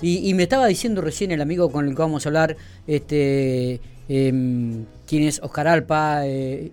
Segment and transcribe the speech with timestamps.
[0.00, 2.56] Y, me estaba diciendo recién el amigo con el que vamos a hablar,
[2.86, 6.72] este, em, quien es Oscar Alpa, eh,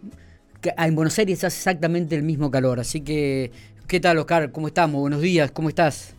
[0.59, 2.79] que en Buenos Aires hace exactamente el mismo calor.
[2.79, 3.51] Así que,
[3.87, 4.51] ¿qué tal Oscar?
[4.51, 5.01] ¿Cómo estamos?
[5.01, 6.15] Buenos días, ¿cómo estás?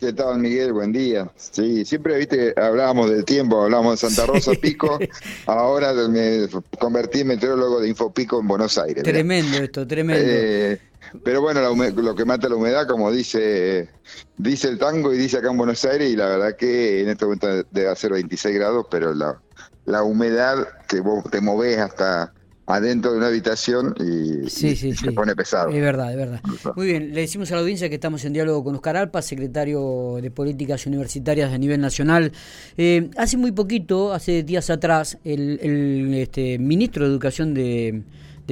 [0.00, 0.72] ¿Qué tal, Miguel?
[0.72, 1.28] Buen día.
[1.34, 4.96] Sí, siempre, viste, hablábamos del tiempo, hablábamos de Santa Rosa Pico,
[5.46, 6.46] ahora me
[6.78, 9.02] convertí en meteorólogo de Infopico en Buenos Aires.
[9.02, 10.22] Tremendo esto, tremendo.
[10.24, 10.78] Eh,
[11.24, 13.88] pero bueno, lo que mata la humedad, como dice
[14.36, 17.24] dice el tango y dice acá en Buenos Aires, y la verdad que en este
[17.24, 19.40] momento debe ser 26 grados, pero la,
[19.84, 22.32] la humedad que vos te movés hasta
[22.68, 25.70] adentro de una habitación y, se pone pesado.
[25.70, 26.40] Es verdad, es verdad.
[26.76, 30.18] Muy bien, le decimos a la audiencia que estamos en diálogo con Oscar Alpa, secretario
[30.20, 32.30] de Políticas Universitarias a nivel nacional.
[32.76, 38.02] Eh, hace muy poquito, hace días atrás, el, este, ministro de Educación de,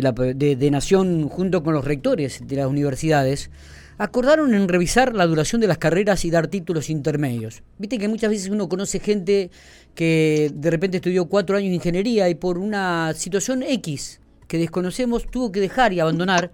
[0.02, 3.50] la, de Nación, junto con los rectores de las universidades,
[3.98, 7.62] acordaron en revisar la duración de las carreras y dar títulos intermedios.
[7.78, 9.50] Viste que muchas veces uno conoce gente
[9.94, 15.26] que de repente estudió cuatro años de ingeniería y por una situación X que desconocemos
[15.30, 16.52] tuvo que dejar y abandonar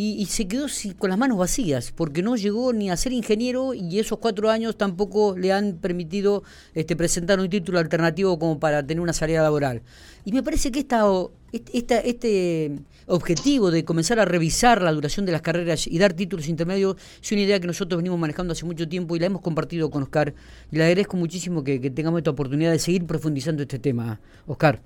[0.00, 3.98] y, se quedó con las manos vacías porque no llegó ni a ser ingeniero y
[3.98, 9.00] esos cuatro años tampoco le han permitido este, presentar un título alternativo como para tener
[9.00, 9.82] una salida laboral.
[10.24, 11.04] Y me parece que esta,
[11.52, 16.48] esta, este objetivo de comenzar a revisar la duración de las carreras y dar títulos
[16.48, 19.90] intermedios es una idea que nosotros venimos manejando hace mucho tiempo y la hemos compartido
[19.90, 20.34] con Oscar.
[20.70, 24.80] Y le agradezco muchísimo que, tengamos esta oportunidad de seguir profundizando este tema, Oscar.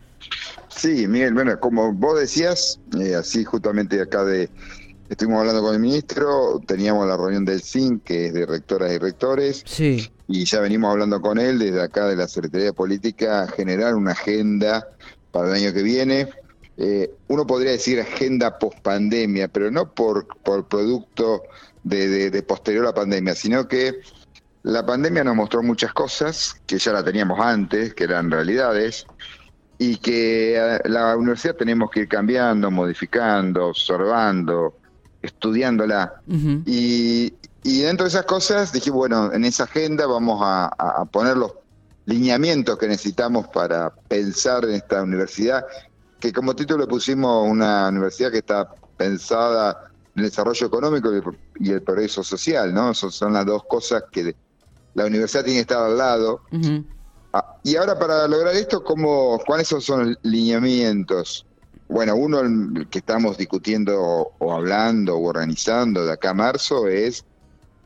[0.69, 4.49] Sí, Miguel, bueno, como vos decías, eh, así justamente acá de
[5.09, 8.99] estuvimos hablando con el ministro, teníamos la reunión del CIN, que es de rectoras y
[8.99, 10.11] rectores, sí.
[10.27, 14.13] y ya venimos hablando con él desde acá de la Secretaría de Política, generar una
[14.13, 14.89] agenda
[15.31, 16.29] para el año que viene.
[16.77, 21.43] Eh, uno podría decir agenda post-pandemia, pero no por, por producto
[21.83, 24.01] de, posterior a la pandemia, sino que
[24.63, 29.07] la pandemia nos mostró muchas cosas que ya la teníamos antes, que eran realidades,
[29.79, 34.77] y que eh, la universidad tenemos que ir cambiando, modificando, observando,
[35.21, 36.23] estudiándola.
[36.67, 37.33] y,
[37.65, 41.53] dentro de esas cosas dije, bueno, en esa agenda vamos a, poner los
[42.07, 45.65] lineamientos que necesitamos para pensar en esta universidad,
[46.23, 51.11] que como título le pusimos una universidad que está pensada en el desarrollo económico
[51.59, 52.95] y el progreso social, ¿no?
[52.95, 54.37] son las dos cosas que
[54.95, 56.43] la universidad tiene que estar al lado.
[57.33, 61.45] Ah, y ahora para lograr esto, ¿cómo, ¿cuáles son los lineamientos?
[61.89, 62.41] Bueno, uno
[62.89, 67.25] que estamos discutiendo o hablando o organizando de acá a marzo es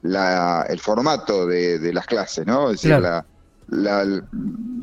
[0.02, 2.70] la, el formato de, las clases, ¿no?
[2.70, 3.24] Es decir, la,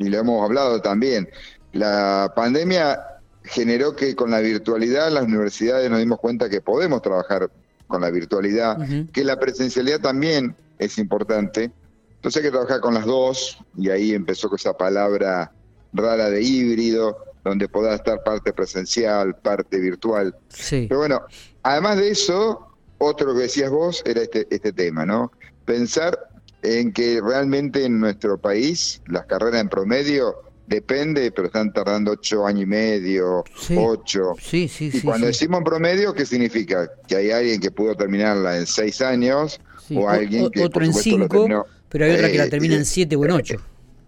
[0.00, 1.28] y lo hemos hablado también,
[1.72, 3.13] la pandemia
[3.44, 7.50] generó que con la virtualidad las universidades nos dimos cuenta que podemos trabajar
[7.86, 8.78] con la virtualidad,
[9.12, 11.70] que la presencialidad también es importante.
[12.16, 15.52] Entonces hay que trabajar con las dos y ahí empezó con esa palabra
[15.92, 20.34] rara de híbrido donde pueda estar parte presencial, parte virtual.
[20.48, 20.86] Sí.
[20.88, 21.20] Pero bueno,
[21.62, 22.66] además de eso,
[22.96, 25.30] otro que decías vos era este, este tema, ¿no?
[25.66, 26.18] Pensar
[26.62, 32.46] en que realmente en nuestro país las carreras en promedio depende, pero están tardando ocho
[32.46, 33.44] años y medio,
[33.76, 34.34] ocho.
[34.40, 36.90] Sí, sí, y cuando decimos en promedio, ¿qué significa?
[37.06, 39.60] Que hay alguien que pudo terminarla en seis años
[39.94, 43.16] o alguien que otro en cinco, pero hay otra que la eh, termina en siete
[43.16, 43.56] o en ocho.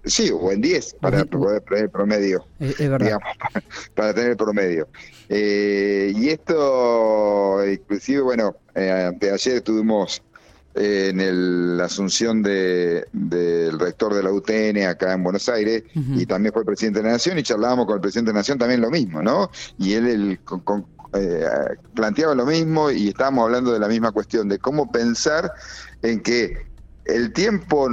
[0.06, 2.46] Sí, o en 10 para poder tener el promedio.
[2.60, 3.06] Es, verdad.
[3.06, 3.28] Digamos,
[3.94, 4.88] para, tener el promedio.
[5.28, 10.22] Eh, y esto, inclusive, bueno, eh, ayer estuvimos
[10.76, 16.52] eh, en la asunción del rector de la UTN acá en Buenos Aires y también
[16.52, 18.80] fue el presidente de la Nación y charlábamos con el presidente de la Nación también
[18.80, 19.50] lo mismo, ¿no?
[19.78, 20.38] Y él
[21.14, 21.48] eh,
[21.94, 25.50] planteaba lo mismo y estábamos hablando de la misma cuestión, de cómo pensar
[26.02, 26.66] en que
[27.06, 27.88] el tiempo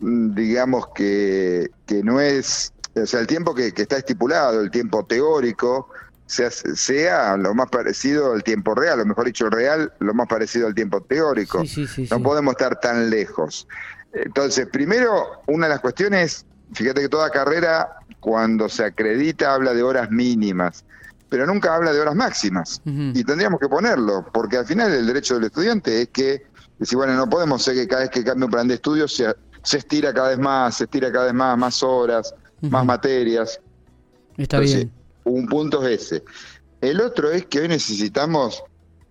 [0.00, 5.04] Mm, digamos que, que no es, o sea, el tiempo que, está estipulado, el tiempo
[5.04, 5.88] teórico,
[6.28, 10.66] sea, sea lo más parecido al tiempo real, o mejor dicho, real, lo más parecido
[10.66, 11.62] al tiempo teórico.
[12.10, 13.66] no podemos estar tan lejos.
[14.12, 19.82] Entonces, primero, una de las cuestiones, fíjate que toda carrera, cuando se acredita, habla de
[19.82, 20.84] horas mínimas,
[21.28, 22.80] pero nunca habla de horas máximas.
[22.84, 26.46] Y tendríamos que ponerlo, porque al final el derecho del estudiante es que,
[26.78, 29.34] decir, bueno, no podemos ser que cada vez que cambie un plan de estudio sea
[29.62, 33.60] se estira cada vez más, se estira cada vez más, más horas, más materias.
[34.36, 34.90] Está bien.
[35.28, 36.24] Un punto es ese.
[36.80, 38.62] El otro es que hoy necesitamos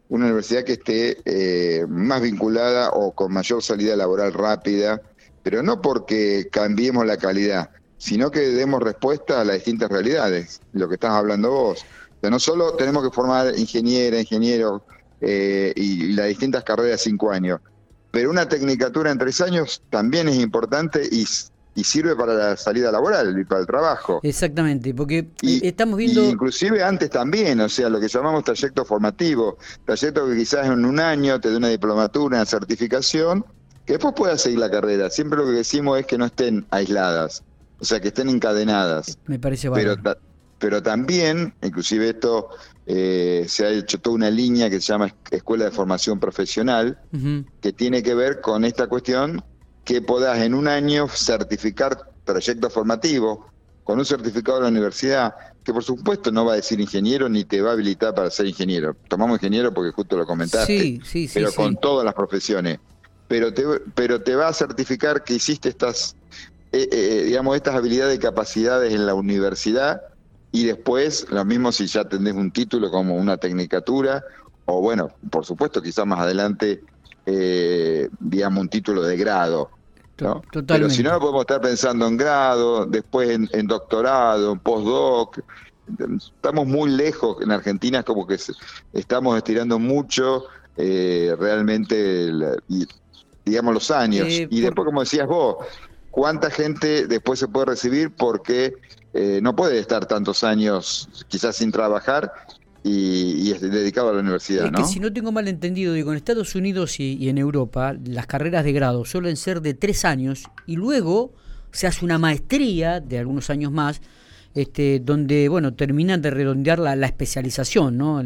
[0.10, 5.02] una universidad que esté eh, más vinculada o con mayor salida laboral rápida,
[5.44, 10.88] pero no porque cambiemos la calidad, sino que demos respuesta a las distintas realidades, lo
[10.88, 11.86] que estás hablando vos.
[12.22, 14.84] O no solo tenemos que formar ingeniera, ingeniero
[15.22, 17.60] eh, y las distintas carreras cinco años,
[18.12, 21.26] pero una tecnicatura en tres años también es importante y
[21.78, 24.20] y sirve para la salida laboral y para el trabajo.
[24.24, 26.24] Exactamente, porque estamos viendo...
[26.24, 31.00] inclusive antes también, o sea, lo que llamamos trayecto formativo, trayecto que quizás en un
[31.00, 33.46] año te dé una diplomatura, una certificación,
[33.86, 35.12] que después puedas seguir la carrera.
[35.12, 37.44] Siempre lo que decimos es que no estén aisladas,
[37.80, 39.20] o sea, que estén encadenadas.
[39.28, 39.98] Me parece Pero,
[40.58, 42.50] pero también, inclusive esto
[42.88, 46.98] eh, se ha hecho toda una línea que se llama Escuela de Formación Profesional,
[47.62, 49.44] que tiene que ver con esta cuestión
[49.88, 53.40] que puedas en un año certificar proyectos formativos
[53.86, 57.46] con un certificado de la universidad, que por supuesto no va a decir ingeniero ni
[57.46, 58.98] te va a habilitar para ser ingeniero.
[59.08, 61.00] Tomamos ingeniero porque justo lo comentaste,
[61.34, 62.80] pero con todas las profesiones.
[63.30, 63.64] Pero te,
[63.96, 66.18] pero te va a certificar que hiciste estas,
[66.74, 70.02] eh, eh, digamos, estas habilidades y capacidades en la universidad
[70.52, 74.22] y después lo mismo si ya tenés un título como una tecnicatura
[74.66, 76.84] o bueno, por supuesto quizás más adelante,
[77.26, 79.77] eh, digamos, un título de grado
[80.18, 85.40] pero si no, podemos estar pensando en grado, después en, doctorado, en postdoc.
[86.18, 88.38] Estamos muy lejos en Argentina, es como que
[88.94, 92.30] estamos estirando mucho eh, realmente,
[93.46, 94.28] digamos, los años.
[94.28, 95.58] Eh, y después, como decías vos,
[96.12, 98.76] ¿cuánta gente después se puede recibir porque
[99.14, 102.34] eh, no puede estar tantos años quizás sin trabajar
[102.84, 104.66] y, es dedicado a la universidad.
[104.66, 108.28] Es que si no tengo mal entendido, digo, en Estados Unidos y, en Europa las
[108.28, 111.34] carreras de grado suelen ser de tres años y luego
[111.72, 114.02] se hace una maestría de algunos años más.
[114.58, 118.24] Este, donde bueno terminan de redondear la, especialización, ¿no?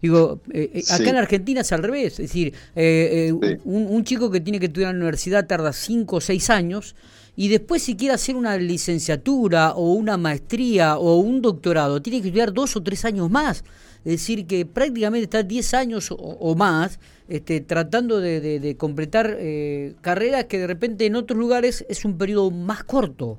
[0.00, 3.30] digo, eh, eh, acá en Argentina es al revés, es decir, eh,
[3.64, 6.96] un, un, chico que tiene que estudiar en la universidad tarda cinco o seis años
[7.36, 12.28] y después si quiere hacer una licenciatura o una maestría o un doctorado, tiene que
[12.28, 13.62] estudiar dos o tres años más.
[14.06, 16.98] Es decir, que prácticamente está 10 años o, más
[17.28, 22.50] este, tratando de, completar eh, carreras que de repente en otros lugares es un periodo
[22.50, 23.38] más corto.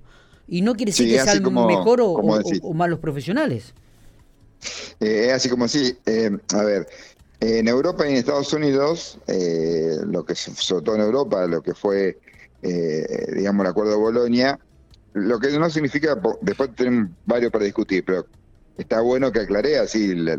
[0.49, 3.73] Y no quiere decir que sean mejor o, o, más los profesionales.
[4.99, 5.95] Eh, es así como sí.
[6.05, 6.87] Eh, a ver,
[7.39, 12.17] en Europa y en Estados Unidos, lo que sobre todo en Europa, lo que fue,
[12.61, 14.59] digamos, el acuerdo de Bolonia,
[15.13, 18.25] lo que no significa, después tenemos varios para discutir, pero
[18.77, 20.37] está bueno que aclaré, así la,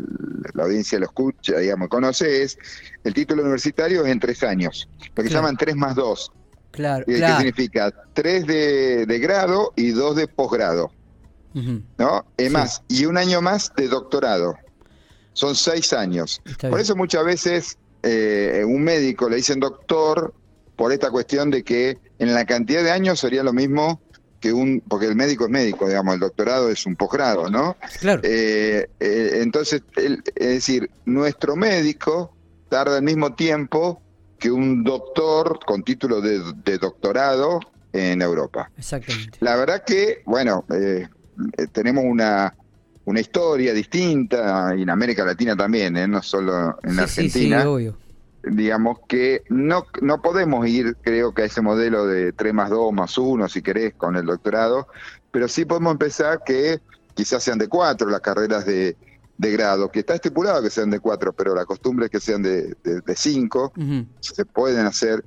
[0.55, 2.57] audiencia lo escucha, digamos, conoce, es
[3.03, 6.31] el título universitario es en tres años, lo que llaman tres más dos.
[6.71, 7.91] Claro, ¿Qué significa?
[8.13, 10.91] Tres de, grado y dos de posgrado.
[11.53, 12.25] ¿No?
[12.37, 14.55] Es más, y un año más de doctorado.
[15.33, 16.41] Son seis años.
[16.61, 20.33] por eso muchas veces eh, un médico le dicen doctor
[20.75, 24.01] por esta cuestión de que en la cantidad de años sería lo mismo
[24.39, 27.77] que un, porque el médico es médico, digamos, el doctorado es un posgrado, ¿no?
[27.99, 28.21] Claro.
[28.23, 32.35] Eh, eh, entonces, es decir, nuestro médico
[32.67, 34.01] tarda el mismo tiempo
[34.41, 37.59] que un doctor con título de, doctorado
[37.93, 38.71] en Europa.
[38.75, 39.37] Exactamente.
[39.39, 41.07] La verdad que, bueno, eh,
[41.71, 42.51] tenemos una,
[43.05, 47.61] una historia distinta, y en América Latina también, no solo en Argentina.
[47.61, 47.97] Sí, obvio
[48.43, 52.91] digamos que no, no podemos ir, creo que a ese modelo de 3 más 2
[52.91, 54.87] más 1, si querés, con el doctorado,
[55.29, 56.79] pero sí podemos empezar que
[57.13, 58.97] quizás sean de 4 las carreras de,
[59.37, 62.75] grado, que está estipulado que sean de 4, pero la costumbre es que sean de
[63.15, 63.73] 5,
[64.19, 65.23] se pueden hacer.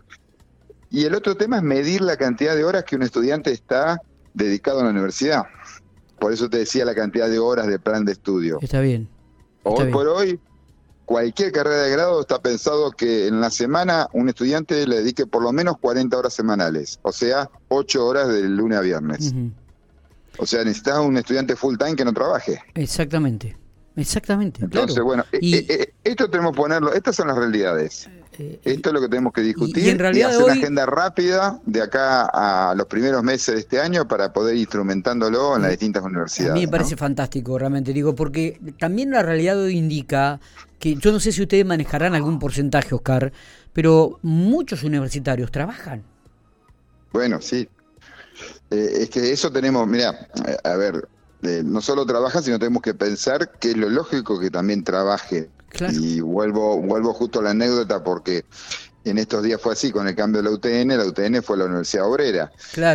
[0.90, 4.00] Y el otro tema es medir la cantidad de horas que un estudiante está
[4.32, 5.44] dedicado a la universidad.
[6.20, 8.58] Por eso te decía la cantidad de horas de plan de estudio.
[8.62, 9.08] Está bien.
[9.64, 10.40] hoy por hoy
[11.04, 15.42] cualquier carrera de grado está pensado que en la semana un estudiante le dedique por
[15.42, 19.34] lo menos 40 horas semanales, o sea, 8 horas de lunes a viernes.
[20.38, 22.62] O sea, necesitas un estudiante full time que no trabaje.
[22.75, 23.56] Exactamente.
[23.96, 24.64] Exactamente.
[24.64, 28.08] Entonces, bueno, eh, eh, esto tenemos que ponerlo, estas son las realidades.
[28.38, 31.60] Eh, Esto es lo que tenemos que discutir y, en realidad hacer una agenda rápida
[31.66, 35.70] de acá a los primeros meses de este año para poder ir instrumentándolo en las
[35.70, 36.50] distintas universidades.
[36.50, 40.40] A mí me parece fantástico, realmente, digo, porque también la realidad hoy indica
[40.80, 43.32] que yo no sé si ustedes manejarán algún porcentaje, Oscar,
[43.72, 46.02] pero muchos universitarios trabajan.
[47.12, 47.68] Bueno, sí.
[48.70, 50.28] Eh, es que eso tenemos, mira,
[50.64, 51.08] a ver,
[51.46, 55.50] eh, no solo trabajan, sino tenemos que pensar que es lo lógico que también trabaje.
[55.90, 58.44] Y vuelvo, vuelvo justo a la anécdota porque
[59.04, 61.64] en estos días fue así, con el cambio de la UTN, la UTN fue la
[61.64, 62.52] Universidad Obrera,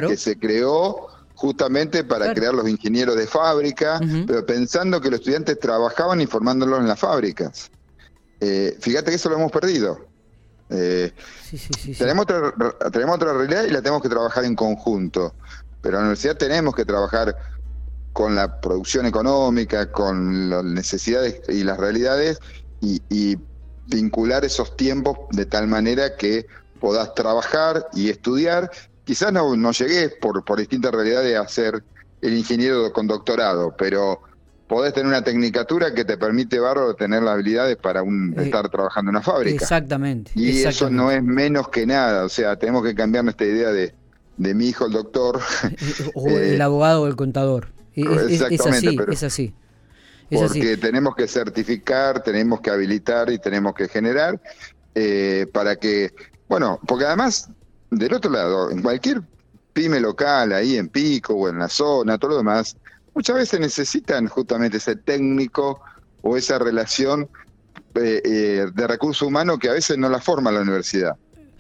[0.08, 5.60] que se creó justamente para crear los ingenieros de fábrica, pero pensando que los estudiantes
[5.60, 7.70] trabajaban y formándolos en las fábricas.
[8.42, 10.06] Eh, fíjate que eso lo hemos perdido.
[10.70, 11.12] Eh,
[11.98, 12.54] tenemos, otra,
[12.92, 15.34] tenemos otra realidad y la tenemos que trabajar en conjunto,
[15.82, 17.36] pero en la universidad tenemos que trabajar
[18.20, 22.42] con la producción económica, con las necesidades y las realidades
[22.82, 23.38] y,
[23.88, 26.46] vincular esos tiempos de tal manera que
[26.82, 28.70] podás trabajar y estudiar
[29.06, 31.82] quizás no, no llegué por, por distintas realidades a ser
[32.22, 34.22] el ingeniero con doctorado, pero
[34.68, 38.70] podés tener una tecnicatura que te permite, Barro, tener las habilidades para un, eh, estar
[38.70, 39.64] trabajando en una fábrica.
[39.64, 40.32] Exactamente.
[40.36, 43.96] Y eso no es menos que nada, o sea, tenemos que cambiar nuestra idea de,
[44.36, 45.40] de mi hijo el doctor.
[46.14, 47.79] o el abogado o el contador.
[47.96, 49.54] Es, es así, es así.
[50.30, 54.40] porque tenemos que certificar, tenemos que habilitar y tenemos que generar
[54.96, 56.14] eh, para que,
[56.48, 57.50] bueno, porque además,
[57.90, 59.22] del otro lado, en cualquier
[59.74, 62.76] pyme local, ahí en Pico o en la zona, todo lo demás,
[63.14, 65.82] muchas veces necesitan justamente ese técnico
[66.22, 67.30] o esa relación
[67.96, 71.16] eh, eh, de recurso humano que a veces no la forma la universidad.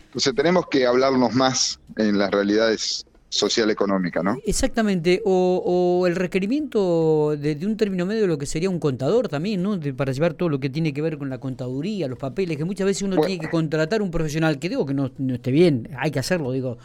[0.05, 4.37] Entonces tenemos que hablarnos más en las realidades social económica, ¿no?
[4.45, 9.61] Exactamente, o, el requerimiento de, un término medio de lo que sería un contador también,
[9.61, 9.79] ¿no?
[9.95, 12.85] para llevar todo lo que tiene que ver con la contaduría, los papeles, que muchas
[12.85, 16.11] veces uno tiene que contratar un profesional, que digo que no, no esté bien, hay
[16.11, 16.77] que hacerlo, digo,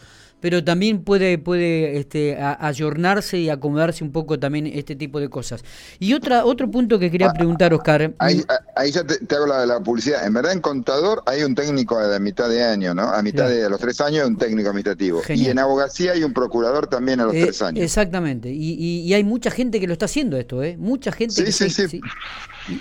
[0.45, 5.65] pero también puede, puede este, ayornarse y acomodarse un poco también este tipo de cosas.
[5.99, 8.13] Y otra otro punto que quería ah, preguntar, Oscar.
[8.19, 10.27] Ahí, mm, ya te, hago la de la publicidad.
[10.27, 13.05] En verdad, en contador hay un técnico a la mitad de año, ¿no?
[13.05, 15.23] A mitad de los tres años hay un técnico administrativo.
[15.31, 17.83] Y en abogacía hay un procurador también a los eh, tres años.
[17.83, 18.51] Exactamente.
[18.51, 20.77] Y, y, hay mucha gente que lo está haciendo esto, ¿eh?
[20.77, 22.03] Mucha gente sí, sí, sí.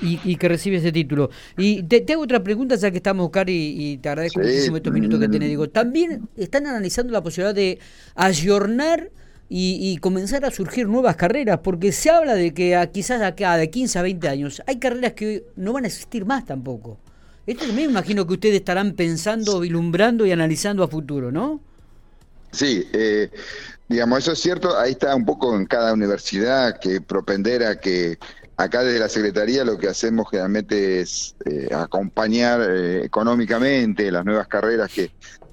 [0.02, 1.30] Y, que recibe ese título.
[1.58, 5.20] Y te, hago otra pregunta, ya que estamos, Oscar, y, te agradezco muchísimo estos minutos
[5.20, 5.50] que tenés.
[5.50, 7.80] Digo, también están analizando la posibilidad de
[8.16, 9.10] ayornar
[9.50, 13.70] y, comenzar a surgir nuevas carreras, porque se habla de que a, quizás acá de
[13.70, 16.98] 15 a 20 años hay carreras que no van a existir más tampoco.
[17.46, 21.60] Esto me imagino que ustedes estarán pensando, vilumbrando y analizando a futuro, ¿no?
[22.52, 23.30] Sí, eh,
[23.90, 28.18] digamos, eso es cierto, ahí está un poco en cada universidad que propender a que
[28.64, 34.48] Acá desde la Secretaría lo que hacemos generalmente es eh, acompañar eh, económicamente las nuevas
[34.48, 35.12] carreras que,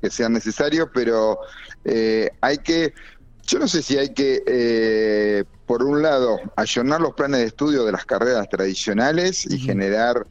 [0.09, 1.41] sean necesarias, pero
[1.85, 2.95] eh, hay que,
[3.43, 7.93] yo no sé si hay que, por un lado, ayornar los planes de estudio de
[7.93, 10.27] las carreras tradicionales y generar,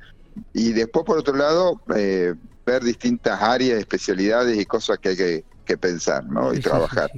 [0.54, 6.26] y después por otro lado, ver distintas áreas, especialidades y cosas que hay que, pensar
[6.26, 6.52] ¿no?
[6.52, 7.12] y trabajar.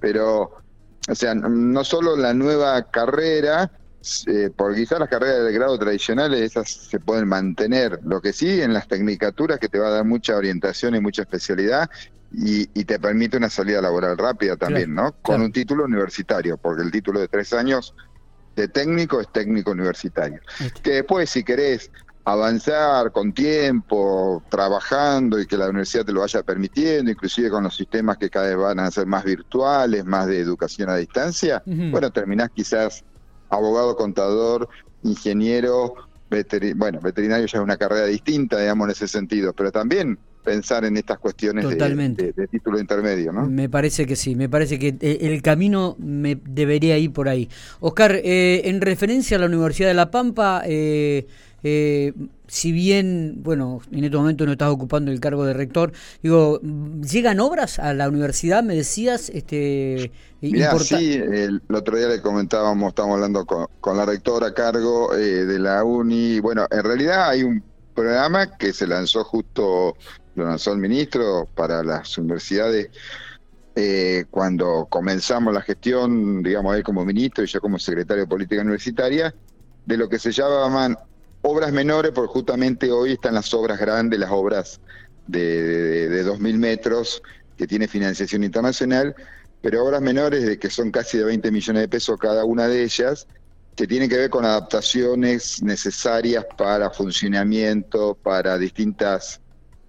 [0.00, 0.52] pero,
[1.08, 3.70] o sea, no solo la nueva carrera,
[4.26, 8.00] eh, porque quizás las carreras de grado tradicionales esas se pueden mantener.
[8.04, 11.22] Lo que sí, en las tecnicaturas que te va a dar mucha orientación y mucha
[11.22, 11.90] especialidad
[12.32, 15.12] y, te permite una salida laboral rápida también, ¿no?
[15.22, 17.94] Con un título universitario, porque el título de tres años
[18.54, 20.40] de técnico es técnico universitario.
[20.82, 21.90] Que después, si querés
[22.24, 27.76] avanzar con tiempo, trabajando y que la universidad te lo vaya permitiendo, inclusive con los
[27.76, 32.10] sistemas que cada vez van a ser más virtuales, más de educación a distancia, bueno,
[32.10, 33.04] terminás quizás
[33.50, 34.68] abogado, contador,
[35.02, 35.94] ingeniero,
[36.76, 40.96] bueno, veterinario ya es una carrera distinta, digamos, en ese sentido, pero también pensar en
[40.96, 43.46] estas cuestiones de, título intermedio, ¿no?
[43.46, 47.48] Me parece que sí, me parece que eh, el camino me debería ir por ahí.
[47.80, 51.26] Oscar, eh, en referencia a la Universidad de La Pampa, eh,
[51.68, 52.12] eh,
[52.46, 55.90] si bien, bueno, en este momento no estás ocupando el cargo de rector,
[56.22, 56.60] digo,
[57.00, 58.62] ¿llegan obras a la universidad?
[58.62, 60.12] Me decías, este...
[60.40, 65.44] Mirá, sí, el, otro día le comentábamos, estábamos hablando con, la rectora a cargo eh,
[65.44, 67.64] de la UNI, bueno, en realidad hay un
[67.96, 69.96] programa que se lanzó justo,
[70.36, 72.90] lo lanzó el ministro para las universidades,
[73.74, 78.62] eh, cuando comenzamos la gestión, digamos, él como ministro y yo como secretario de Política
[78.62, 79.34] Universitaria,
[79.84, 80.96] de lo que se llamaban
[81.46, 84.80] obras menores, porque justamente hoy están las obras grandes, las obras
[85.26, 87.22] de, de, 2.000 metros,
[87.56, 89.14] que tiene financiación internacional,
[89.62, 92.82] pero obras menores de que son casi de 20 millones de pesos cada una de
[92.82, 93.26] ellas,
[93.76, 99.40] que tienen que ver con adaptaciones necesarias para funcionamiento, para distintas,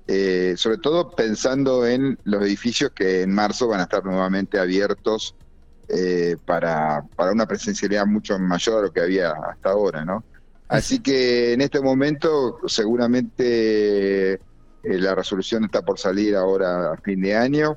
[0.08, 5.36] eh, sobre todo pensando en los edificios que en marzo van a estar nuevamente abiertos
[5.88, 10.24] eh, para, para una presencialidad mucho mayor de lo que había hasta ahora, ¿no?
[10.68, 14.40] Así que en este momento seguramente eh,
[14.84, 17.76] la resolución está por salir ahora a fin de año,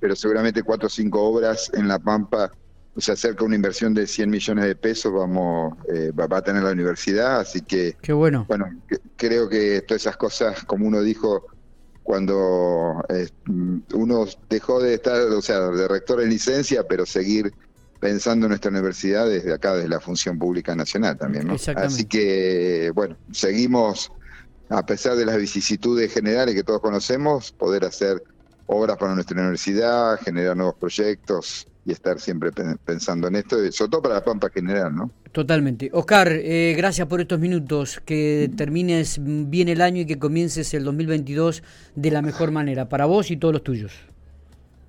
[0.00, 2.50] pero seguramente cuatro o cinco obras en La Pampa,
[2.94, 6.42] o sea, cerca de una inversión de 100 millones de pesos vamos eh, va, a
[6.42, 7.94] tener la universidad, así que...
[8.00, 8.46] Qué bueno.
[8.48, 8.70] Bueno,
[9.16, 11.46] creo que todas esas cosas, como uno dijo,
[12.02, 13.28] cuando eh,
[13.92, 17.52] uno dejó de estar, o sea, de rector en licencia, pero seguir
[18.06, 21.48] pensando en nuestra universidad desde acá, desde la función pública nacional también.
[21.48, 21.56] ¿no?
[21.74, 24.12] Así que, bueno, seguimos,
[24.68, 28.22] a pesar de las vicisitudes generales que todos conocemos, poder hacer
[28.66, 32.52] obras para nuestra universidad, generar nuevos proyectos y estar siempre
[32.84, 35.10] pensando en esto, sobre todo para la Pampa general, ¿no?
[35.32, 35.90] Totalmente.
[35.92, 40.84] Oscar, eh, gracias por estos minutos, que termines bien el año y que comiences el
[40.84, 41.64] 2022
[41.96, 43.92] de la mejor manera, para vos y todos los tuyos.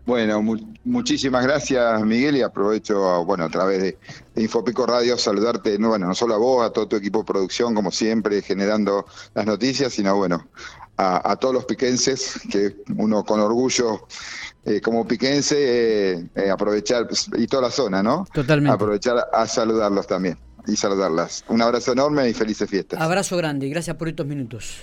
[0.08, 0.42] Bueno,
[0.86, 3.98] muchísimas gracias Miguel y aprovecho, bueno, a través de,
[4.38, 7.76] Infopico Radio saludarte, no, bueno, no solo a vos, a todo tu equipo de producción,
[7.76, 10.48] como siempre, generando las noticias, sino bueno,
[10.96, 14.08] a, todos los piquenses, que uno con orgullo
[14.64, 18.26] eh, como piquense, eh, eh, aprovechar, pues, y toda la zona, ¿no?
[18.34, 18.74] Totalmente.
[18.74, 20.38] Aprovechar a saludarlos también
[20.68, 21.44] y saludarlas.
[21.50, 23.02] Un abrazo enorme y felices fiestas.
[23.02, 24.78] Abrazo grande, gracias por estos minutos.